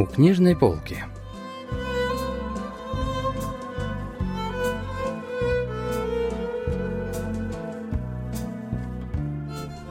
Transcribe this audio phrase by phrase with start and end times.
[0.00, 1.04] У книжной полки.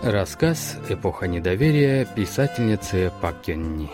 [0.02, 3.92] Рассказ «Эпоха недоверия» писательницы Пак Кённи.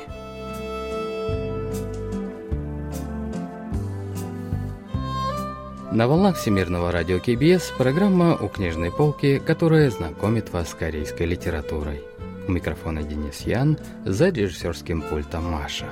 [5.91, 12.05] На волнах Всемирного радио КБС программа «У книжной полки», которая знакомит вас с корейской литературой.
[12.47, 15.87] У микрофона Денис Ян, за режиссерским пультом Маша.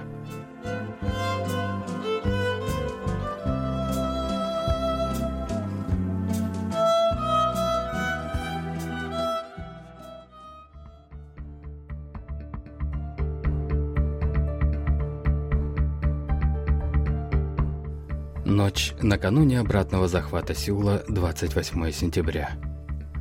[18.45, 22.51] Ночь накануне обратного захвата Сеула 28 сентября.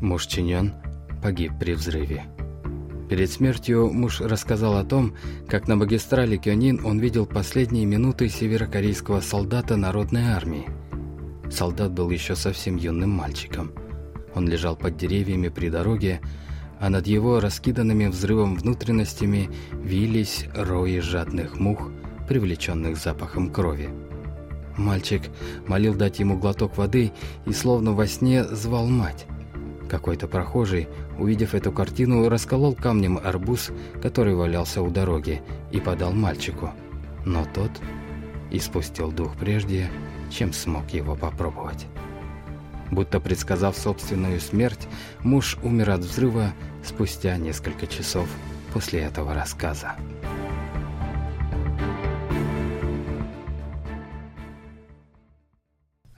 [0.03, 0.75] Муж Чиньон
[1.23, 2.25] погиб при взрыве.
[3.13, 5.15] Перед смертью муж рассказал о том,
[5.47, 10.65] как на магистрале Кёнин он видел последние минуты северокорейского солдата народной армии.
[11.51, 13.73] Солдат был еще совсем юным мальчиком.
[14.35, 16.23] Он лежал под деревьями при дороге,
[16.81, 21.91] а над его раскиданными взрывом внутренностями вились рои жадных мух,
[22.29, 23.91] привлеченных запахом крови.
[24.79, 25.21] Мальчик
[25.67, 27.13] молил дать ему глоток воды
[27.45, 29.27] и словно во сне звал мать.
[29.93, 33.69] Какой-то прохожий, увидев эту картину, расколол камнем арбуз,
[34.01, 36.71] который валялся у дороги, и подал мальчику.
[37.27, 37.71] Но тот
[38.51, 39.91] испустил дух прежде,
[40.31, 41.87] чем смог его попробовать.
[42.91, 44.89] Будто предсказав собственную смерть,
[45.21, 48.27] муж умер от взрыва спустя несколько часов
[48.73, 49.93] после этого рассказа.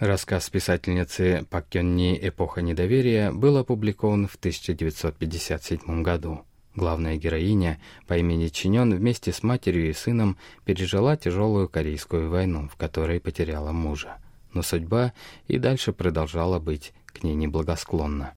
[0.05, 6.45] Рассказ писательницы Пак Кённи «Эпоха недоверия» был опубликован в 1957 году.
[6.75, 10.37] Главная героиня по имени Чинён вместе с матерью и сыном
[10.67, 14.19] пережила тяжелую Корейскую войну, в которой потеряла мужа.
[14.53, 15.15] Но судьба
[15.49, 18.35] и дальше продолжала быть к ней неблагосклонна.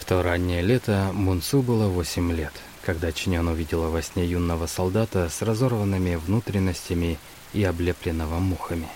[0.00, 2.52] В то раннее лето Мунсу было 8 лет–
[2.88, 7.18] когда Чинян увидела во сне юного солдата с разорванными внутренностями
[7.52, 8.88] и облепленного мухами.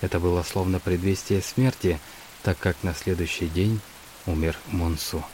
[0.00, 1.98] Это было словно предвестие смерти,
[2.42, 3.80] так как на следующий день
[4.26, 5.24] умер Монсу.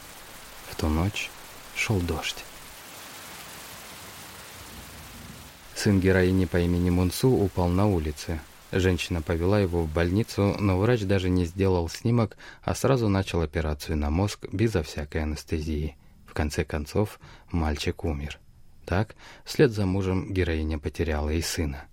[0.68, 1.30] В ту ночь
[1.74, 2.44] шел дождь.
[5.74, 8.40] Сын героини по имени Мунсу упал на улице.
[8.72, 13.96] Женщина повела его в больницу, но врач даже не сделал снимок, а сразу начал операцию
[13.96, 15.96] на мозг безо всякой анестезии
[16.36, 17.18] конце концов,
[17.50, 18.38] мальчик умер.
[18.84, 21.86] Так, вслед за мужем героиня потеряла и сына.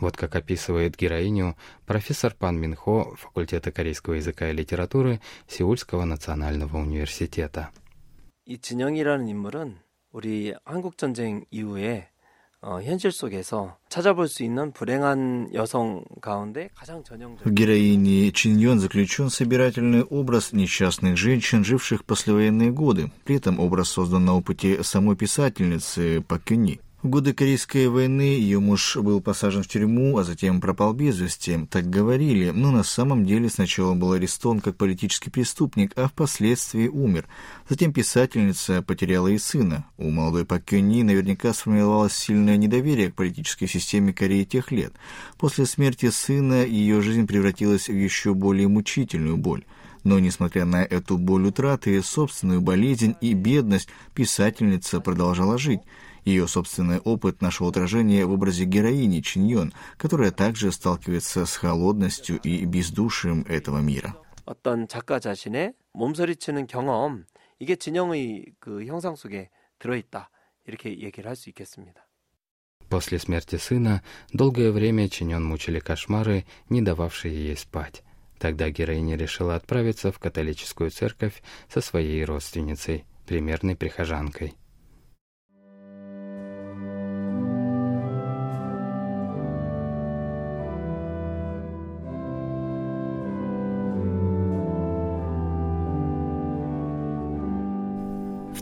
[0.00, 1.56] Вот как описывает героиню
[1.86, 7.70] профессор Пан Минхо факультета корейского языка и литературы Сеульского национального университета.
[8.48, 9.76] 이 진영이라는 인물은
[10.12, 12.08] 우리 한국 전쟁 이후에
[12.62, 17.46] 현실 속에서 찾아볼 수 있는 불행한 여성 가운데 가장 전형적.
[17.46, 23.10] В героине Чин заключен собирательный образ несчастных женщин, живших послевоенные годы.
[23.24, 26.80] При этом образ создан на опыте самой писательницы Пак Кюни.
[27.03, 31.65] В годы Корейской войны ее муж был посажен в тюрьму, а затем пропал без вести.
[31.71, 37.27] Так говорили, но на самом деле сначала был арестован как политический преступник, а впоследствии умер.
[37.67, 39.83] Затем писательница потеряла и сына.
[39.97, 44.93] У молодой Пакюни наверняка сформировалось сильное недоверие к политической системе Кореи тех лет.
[45.39, 49.63] После смерти сына ее жизнь превратилась в еще более мучительную боль.
[50.04, 55.80] Но, несмотря на эту боль утраты, собственную болезнь и бедность, писательница продолжала жить.
[56.24, 62.64] Ее собственный опыт нашел отражение в образе героини Чиньон, которая также сталкивается с холодностью и
[62.64, 64.14] бездушием этого мира.
[64.44, 67.24] 어떤 작가 자신의 몸서리치는 경험
[67.58, 70.30] 이게 진영의 그 형상 속에 들어있다
[70.66, 72.06] 이렇게 얘기를 할 수 있겠습니다.
[72.88, 74.02] После смерти сына
[74.32, 78.02] долгое время Чиньон мучили кошмары, не дававшие ей спать.
[78.41, 84.55] Тогда героиня решила отправиться в католическую церковь со своей родственницей, примерной прихожанкой.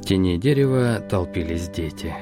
[0.09, 2.15] тени дерева толпились дети.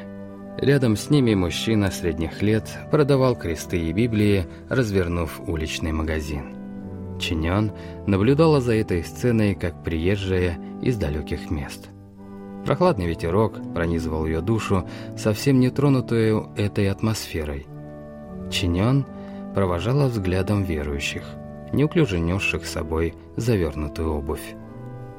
[0.58, 6.57] Рядом с ними мужчина средних лет продавал кресты и Библии, развернув уличный магазин.
[7.20, 7.72] Чиньон
[8.06, 11.90] наблюдала за этой сценой, как приезжая из далеких мест.
[12.66, 14.88] Прохладный ветерок пронизывал ее душу,
[15.18, 17.66] совсем не тронутую этой атмосферой.
[18.52, 19.06] Чиньон
[19.54, 21.24] провожала взглядом верующих,
[21.72, 24.56] неуклюже несших с собой завернутую обувь.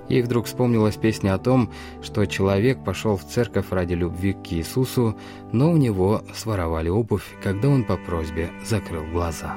[0.09, 1.71] Ей вдруг вспомнилась песня о том,
[2.03, 5.19] что человек пошел в церковь ради любви к Иисусу,
[5.53, 9.57] но у него своровали обувь, когда он по просьбе закрыл глаза.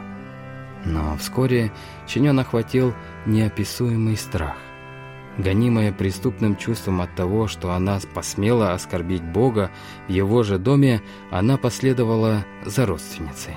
[0.86, 1.72] Но вскоре
[2.08, 2.94] Чинен охватил
[3.26, 4.58] неописуемый страх.
[5.38, 9.72] Гонимая преступным чувством от того, что она посмела оскорбить Бога
[10.08, 13.56] в его же доме, она последовала за родственницей.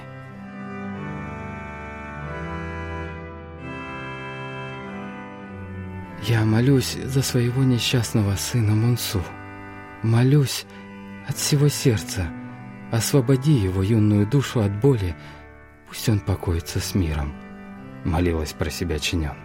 [6.26, 9.22] Я молюсь за своего несчастного сына Мунсу.
[10.02, 10.64] Молюсь
[11.28, 12.30] от всего сердца.
[12.90, 15.14] Освободи его юную душу от боли.
[15.94, 17.32] Пусть он покоится с миром.
[18.04, 19.36] Молилась про себя Чинен.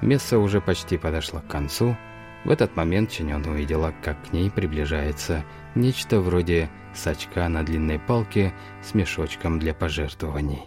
[0.00, 1.94] Месса уже почти подошла к концу.
[2.46, 5.44] В этот момент Чинен увидела, как к ней приближается
[5.74, 10.62] нечто вроде сачка на длинной палке с мешочком для пожертвований.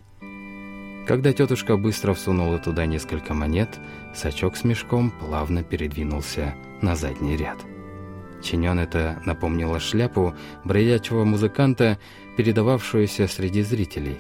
[1.08, 3.80] Когда тетушка быстро всунула туда несколько монет,
[4.14, 7.58] сачок с мешком плавно передвинулся на задний ряд.
[8.44, 11.98] Чинен это напомнило шляпу бродячего музыканта,
[12.38, 14.20] передававшуюся среди зрителей.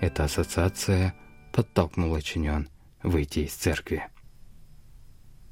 [0.00, 1.14] Эта ассоциация
[1.52, 2.70] подтолкнула Чинен
[3.02, 4.06] выйти из церкви.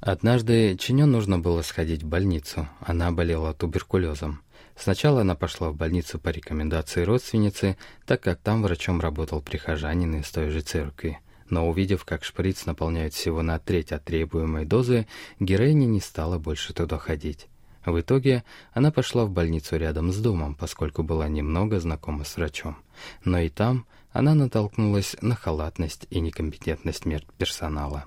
[0.00, 2.66] Однажды Чинен нужно было сходить в больницу.
[2.80, 4.40] Она болела туберкулезом.
[4.74, 10.30] Сначала она пошла в больницу по рекомендации родственницы, так как там врачом работал прихожанин из
[10.30, 11.18] той же церкви.
[11.50, 15.06] Но увидев, как шприц наполняет всего на треть от требуемой дозы,
[15.40, 17.48] героиня не стала больше туда ходить.
[17.84, 22.76] В итоге она пошла в больницу рядом с домом, поскольку была немного знакома с врачом.
[23.24, 23.86] Но и там
[24.18, 27.06] она натолкнулась на халатность и некомпетентность
[27.38, 28.06] персонала.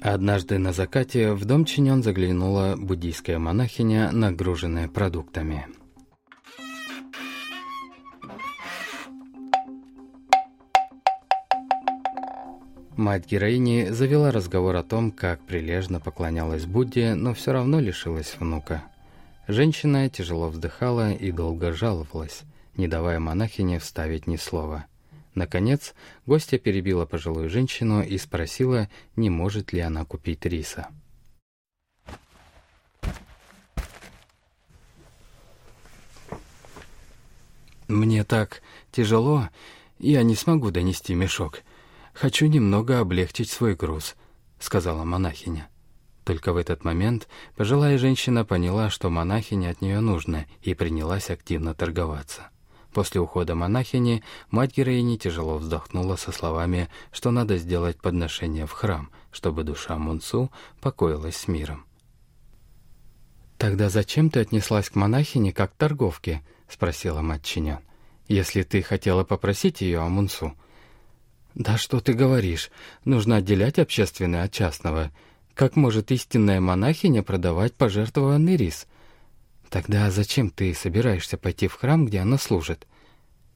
[0.00, 5.66] Однажды на закате в дом Чинен заглянула буддийская монахиня, нагруженная продуктами.
[13.02, 18.84] Мать героини завела разговор о том, как прилежно поклонялась Будде, но все равно лишилась внука.
[19.48, 22.42] Женщина тяжело вздыхала и долго жаловалась,
[22.76, 24.86] не давая монахине вставить ни слова–
[25.34, 25.94] Наконец,
[26.26, 30.88] гостья перебила пожилую женщину и спросила, не может ли она купить риса.
[37.88, 39.48] «Мне так тяжело,
[39.98, 41.62] я не смогу донести мешок.
[42.12, 44.14] Хочу немного облегчить свой груз»,—
[44.58, 45.68] сказала монахиня.
[46.24, 51.74] Только в этот момент пожилая женщина поняла, что монахине от нее нужно, и принялась активно
[51.74, 52.50] торговаться.
[52.92, 59.10] После ухода монахини мать героини тяжело вздохнула со словами, что надо сделать подношение в храм,
[59.30, 61.86] чтобы душа Мунцу покоилась с миром.
[63.56, 67.80] «Тогда зачем ты отнеслась к монахине как к торговке?»— спросила мать Чинян.
[68.28, 70.54] «Если ты хотела попросить ее о Мунцу».
[71.54, 72.70] «Да что ты говоришь?
[73.04, 75.10] Нужно отделять общественное от частного.
[75.54, 78.86] Как может истинная монахиня продавать пожертвованный рис?»
[79.72, 82.86] Тогда зачем ты собираешься пойти в храм, где она служит?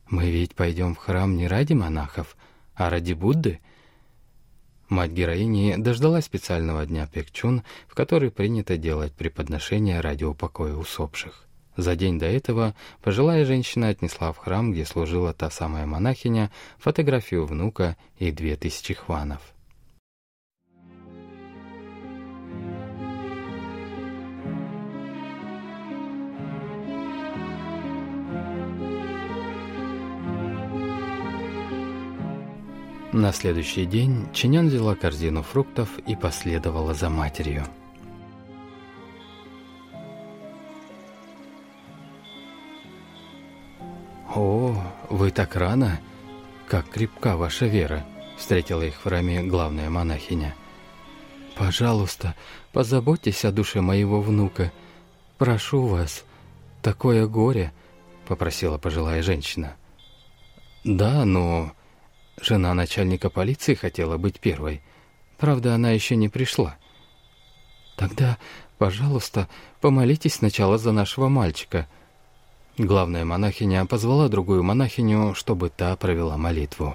[0.09, 2.39] Мы ведь пойдем в храм не ради монахов,
[2.75, 3.61] а ради Будды.
[4.89, 11.46] Мать героини дождалась специального дня Пекчун, в который принято делать преподношение ради упокоя усопших.
[11.77, 17.45] За день до этого пожилая женщина отнесла в храм, где служила та самая монахиня, фотографию
[17.45, 19.41] внука и две тысячи хванов.
[33.13, 37.65] На следующий день Чинян взяла корзину фруктов и последовала за матерью.
[44.37, 44.77] «О,
[45.11, 46.01] вы так рано!
[46.69, 48.05] Как крепка ваша вера!»—
[48.39, 50.55] встретила их в храме главная монахиня.
[51.57, 52.35] «Пожалуйста,
[52.73, 54.73] позаботьтесь о душе моего внука.
[55.39, 56.25] Прошу вас,
[56.83, 57.73] такое горе!»—
[58.29, 59.75] попросила пожилая женщина.
[60.85, 61.73] «Да, но
[62.41, 64.83] Жена начальника полиции хотела быть первой.
[65.39, 66.77] Правда, она еще не пришла.
[67.97, 68.37] Тогда,
[68.79, 69.49] пожалуйста,
[69.81, 71.89] помолитесь сначала за нашего мальчика.
[72.79, 76.95] Главная монахиня позвала другую монахиню, чтобы та провела молитву.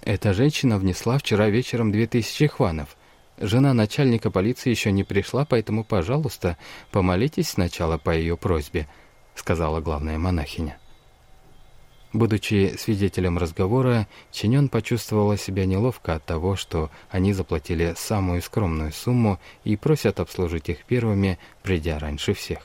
[0.00, 2.96] Эта женщина внесла вчера вечером две тысячи хванов.
[3.38, 6.56] Жена начальника полиции еще не пришла, поэтому, пожалуйста,
[6.92, 8.88] помолитесь сначала по ее просьбе,
[9.34, 10.78] сказала главная монахиня.
[12.14, 19.38] Будучи свидетелем разговора, Чинен почувствовала себя неловко от того, что они заплатили самую скромную сумму
[19.62, 22.60] и просят обслужить их первыми, придя раньше всех.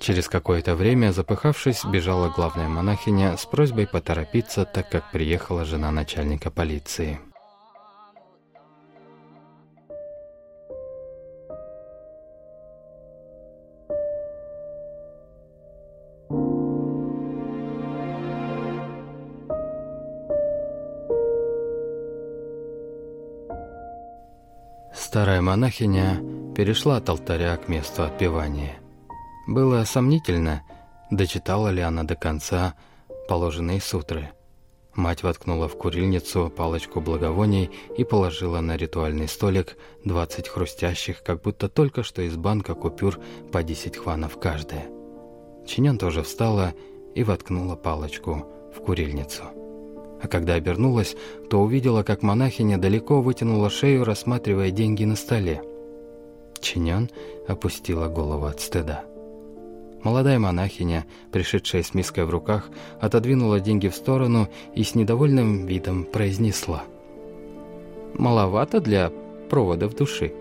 [0.00, 6.50] Через какое-то время, запыхавшись, бежала главная монахиня с просьбой поторопиться, так как приехала жена начальника
[6.50, 7.20] полиции.
[25.44, 26.22] Монахиня
[26.56, 28.76] перешла от алтаря к месту отпевания.
[29.46, 30.62] Было сомнительно,
[31.10, 32.74] дочитала ли она до конца
[33.28, 34.30] положенные сутры.
[34.94, 41.68] Мать воткнула в курильницу палочку благовоний и положила на ритуальный столик 20 хрустящих, как будто
[41.68, 43.18] только что из банка купюр
[43.52, 44.86] по 10 хванов каждая.
[45.66, 46.72] Чинян тоже встала
[47.14, 49.63] и воткнула палочку в курильницу.
[50.24, 51.16] А когда обернулась,
[51.50, 55.62] то увидела, как монахиня далеко вытянула шею, рассматривая деньги на столе.
[56.62, 57.10] Чинян
[57.46, 59.04] опустила голову от стыда.
[60.02, 62.70] Молодая монахиня, пришедшая с миской в руках,
[63.02, 66.84] отодвинула деньги в сторону и с недовольным видом произнесла.
[68.14, 69.12] «Маловато для
[69.50, 70.32] проводов души.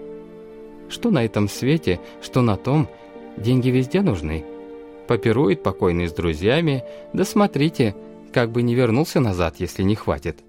[0.88, 2.88] Что на этом свете, что на том,
[3.36, 4.46] деньги везде нужны.
[5.08, 7.96] Попирует покойный с друзьями, да смотрите,
[8.34, 10.40] как бы не вернулся назад, если не хватит».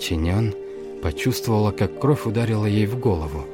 [0.00, 0.54] Чинян
[1.02, 3.46] почувствовала, как кровь ударила ей в голову.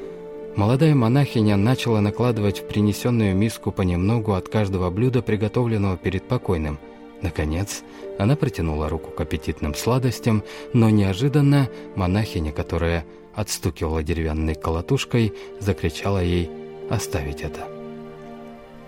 [0.57, 6.79] Молодая монахиня начала накладывать в принесенную миску понемногу от каждого блюда, приготовленного перед покойным.
[7.23, 7.83] Наконец,
[8.19, 16.51] она протянула руку к аппетитным сладостям, но неожиданно монахиня, которая отстукивала деревянной колотушкой, закричала ей
[16.89, 17.69] «оставить это».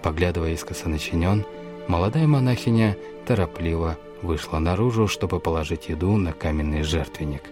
[0.03, 1.45] Поглядывая искоса начинен,
[1.89, 2.97] молодая монахиня
[3.27, 7.43] торопливо вышла наружу, чтобы положить еду на каменный жертвенник.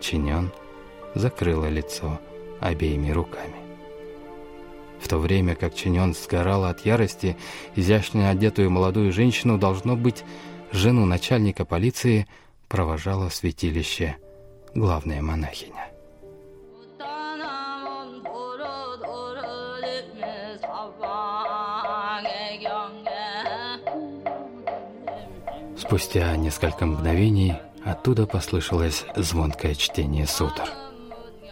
[0.00, 0.50] Чинен
[1.14, 2.20] закрыла лицо
[2.60, 3.56] обеими руками.
[5.00, 7.36] В то время как Чиньон сгорала от ярости,
[7.74, 10.24] изящно одетую молодую женщину, должно быть,
[10.72, 12.26] жену начальника полиции,
[12.68, 14.16] провожала в святилище
[14.74, 15.79] главная монахиня.
[25.90, 30.70] Спустя несколько мгновений оттуда послышалось звонкое чтение сутр.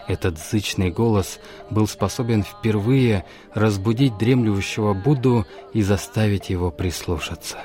[0.06, 1.40] Этот зычный голос
[1.70, 7.58] был способен впервые разбудить дремлющего Будду и заставить его прислушаться.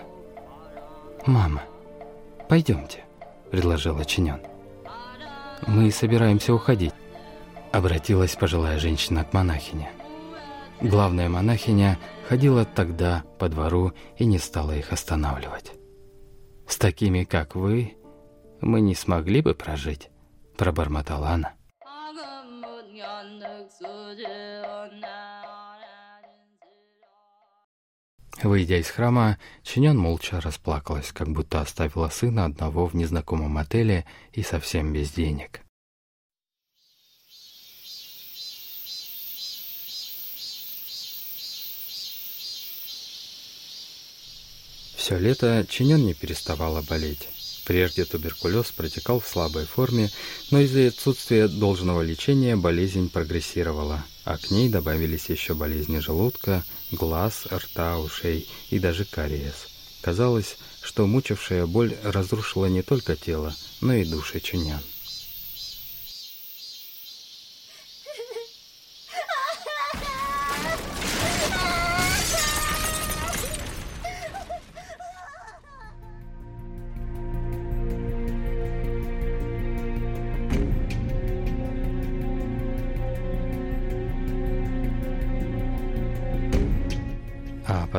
[1.27, 1.61] «Мама,
[2.49, 3.03] пойдемте»,—
[3.51, 4.41] предложила Чинян.
[5.67, 6.95] «Мы собираемся уходить»,—
[7.71, 9.91] обратилась пожилая женщина к монахине.
[10.81, 15.73] Главная монахиня ходила тогда по двору и не стала их останавливать.
[16.67, 17.95] «С такими, как вы,
[18.61, 20.09] мы не смогли бы прожить»,—
[20.57, 21.53] пробормотала она.
[28.41, 34.43] Выйдя из храма, Чинян молча расплакалась, как будто оставила сына одного в незнакомом отеле и
[34.43, 35.61] совсем без денег.
[45.03, 47.27] Все лето Чинян не переставала болеть.
[47.65, 50.09] Прежде туберкулез протекал в слабой форме,
[50.49, 57.47] но из-за отсутствия должного лечения болезнь прогрессировала, а к ней добавились еще болезни желудка, глаз,
[57.51, 59.67] рта, ушей и даже кариес.
[59.99, 64.79] Казалось, что мучившая боль разрушила не только тело, но и души чинян.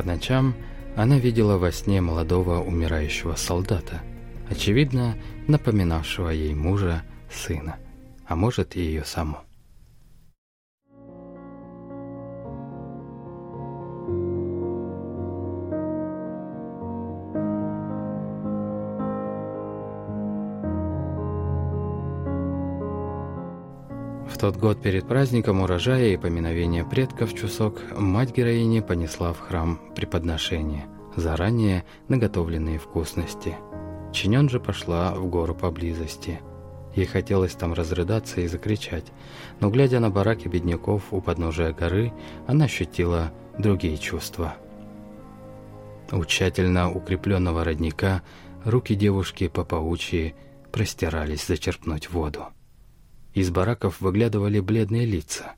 [0.05, 0.55] Ночам
[0.95, 4.01] она видела во сне молодого умирающего солдата,
[4.49, 7.77] очевидно, напоминавшего ей мужа, сына,
[8.25, 9.44] а может и ее саму.
[24.45, 30.85] Тот год перед праздником урожая и поминовения предков Чусок мать героини понесла в храм преподношение,
[31.15, 33.55] заранее наготовленные вкусности.
[34.13, 36.41] Чинен же пошла в гору поблизости.
[36.95, 39.05] Ей хотелось там разрыдаться и закричать,
[39.61, 42.13] но, глядя на бараки бедняков у подножия горы,
[42.45, 44.53] она ощутила другие чувства.
[46.11, 48.21] У тщательно укрепленного родника
[48.63, 50.35] Руки девушки по паучьи
[50.71, 52.45] простирались зачерпнуть воду.
[53.35, 55.55] Из бараков выглядывали бледные лица.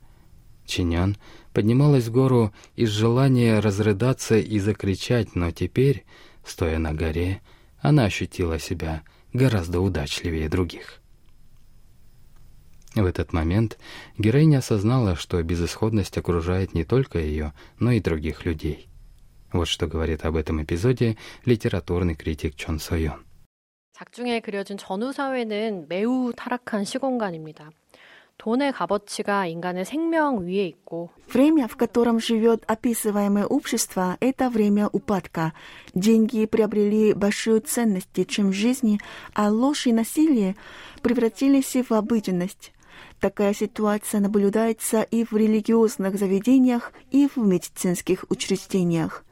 [0.66, 1.16] Чинян
[1.54, 6.04] поднималась в гору из желания разрыдаться и закричать, но теперь,
[6.44, 7.40] стоя на горе,
[7.80, 11.00] она ощутила себя гораздо удачливее других.
[12.96, 13.78] В этот момент
[14.18, 18.88] героиня осознала, что безысходность окружает не только ее, но и других людей.
[19.52, 23.27] Вот что говорит об этом эпизоде литературный критик Чон Сойон.
[23.97, 27.69] 작중에 그려진 전후 사회는 매우 타락한 시공간입니다.
[28.37, 35.53] 돈의 값어치가 인간의 생명 위에 있고 Время, в котором живет описываемое общество, это время упадка.
[35.93, 38.99] Деньги приобрели большую ценность, чем жизни,
[39.35, 40.55] а ложь и насилие
[41.01, 42.73] превратились в обыденность.
[43.19, 49.23] Такая ситуация наблюдается и в религиозных заведениях, и в медицинских учреждениях.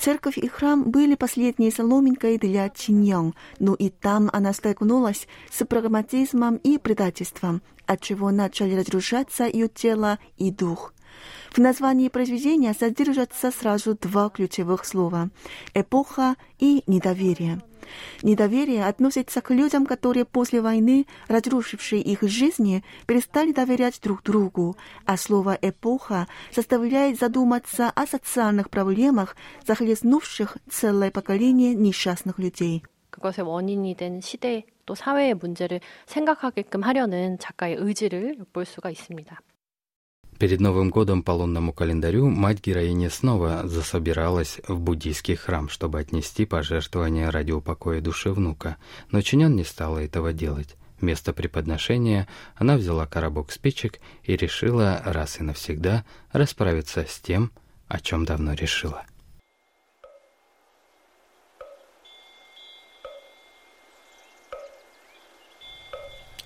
[0.00, 6.56] Церковь и храм были последней соломинкой для Чиньян, но и там она столкнулась с прагматизмом
[6.56, 10.94] и предательством, отчего начали разрушаться ее тело и дух.
[11.52, 15.28] В названии произведения содержатся сразу два ключевых слова–
[15.74, 17.60] эпоха и недоверие.
[18.23, 24.75] Недоверие относится к людям, которые после войны, разрушившие их жизни, перестали доверять друг другу,
[25.05, 32.83] а слово «эпоха» составляет задуматься о социальных проблемах, захлестнувших целое поколение несчастных людей.
[33.09, 39.39] 그것의 원인이 된 시대 또 사회의 문제를 생각하게끔 하려는 작가의 의지를 엿볼 수가 있습니다.
[40.40, 46.46] Перед Новым годом по лунному календарю мать героини снова засобиралась в буддийский храм, чтобы отнести
[46.46, 48.78] пожертвования ради упокоя души внука,
[49.10, 50.76] но Чинян не стала этого делать.
[50.98, 57.52] Вместо преподношения она взяла коробок спичек и решила раз и навсегда расправиться с тем,
[57.86, 59.04] о чем давно решила.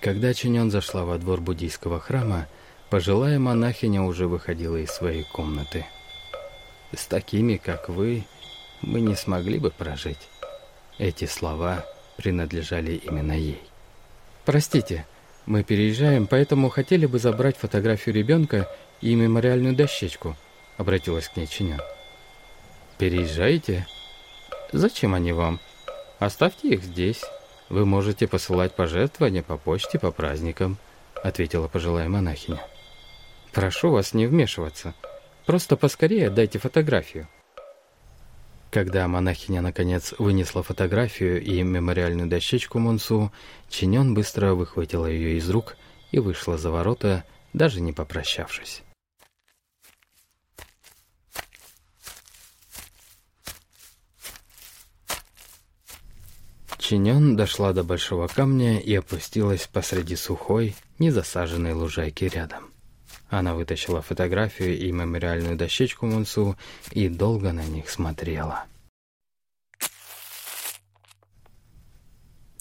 [0.01, 2.47] Когда Чинян зашла во двор буддийского храма,
[2.95, 5.85] Пожилая монахиня уже выходила из своей комнаты.
[6.95, 8.23] «С такими, как вы,
[8.79, 10.29] мы не смогли бы прожить».
[10.97, 13.61] Эти слова принадлежали именно ей.
[14.45, 15.05] «Простите,
[15.45, 20.37] мы переезжаем, поэтому хотели бы забрать фотографию ребенка и мемориальную дощечку»,—
[20.77, 21.81] обратилась к ней Чинян.
[22.97, 23.87] «Переезжаете?
[24.71, 25.59] Зачем они вам?
[26.19, 27.25] Оставьте их здесь.
[27.67, 30.77] Вы можете посылать пожертвования по почте по праздникам»,—
[31.21, 32.61] ответила пожилая монахиня.
[33.55, 34.93] Прошу вас не вмешиваться.
[35.45, 37.29] Просто поскорее дайте фотографию.
[38.69, 43.31] Когда монахиня наконец вынесла фотографию и мемориальную дощечку Мунсу,
[43.69, 45.77] Чинён быстро выхватила ее из рук
[46.11, 48.83] и вышла за ворота, даже не попрощавшись.
[56.77, 62.74] Чинён дошла до большого камня и опустилась посреди сухой, незасаженной лужайки рядом.
[63.29, 66.57] Она вытащила фотографию и мемориальную дощечку Мунсу
[66.91, 68.65] и долго на них смотрела.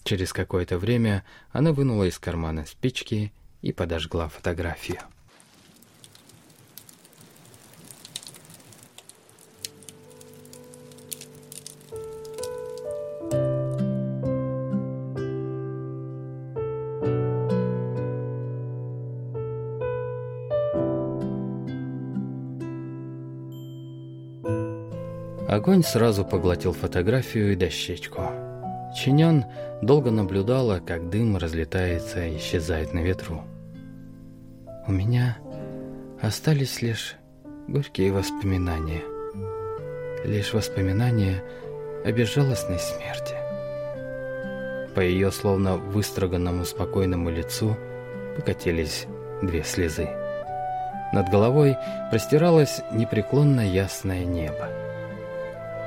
[0.04, 5.00] Через какое-то время она вынула из кармана спички и подожгла фотографию.
[25.54, 28.22] Огонь сразу поглотил фотографию и дощечку.
[28.92, 29.44] Чинян
[29.82, 33.44] долго наблюдала, как дым разлетается и исчезает на ветру.
[34.88, 35.38] У меня
[36.20, 37.14] остались лишь
[37.68, 39.02] горькие воспоминания.
[40.24, 41.40] Лишь воспоминания
[42.04, 43.36] о безжалостной смерти.
[44.96, 47.76] По ее словно выстроганному спокойному лицу
[48.34, 49.06] покатились
[49.40, 50.08] две слезы.
[51.12, 51.76] Над головой
[52.10, 54.68] простиралось непреклонно ясное небо.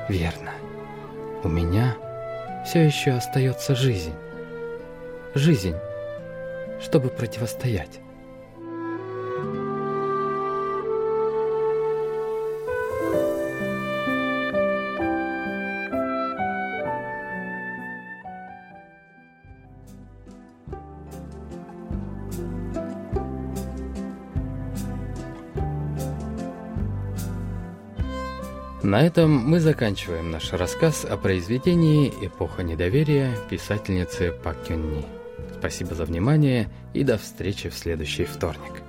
[0.10, 0.52] Верно.
[1.43, 1.98] У меня
[2.65, 4.13] все еще остается жизнь.
[5.36, 5.76] Жизнь,
[6.82, 8.00] чтобы противостоять.
[28.88, 35.04] На этом мы заканчиваем наш рассказ о произведении «Эпоха недоверия» писательницы Пак Кюнни.
[35.60, 38.87] Спасибо за внимание и до встречи в следующий вторник.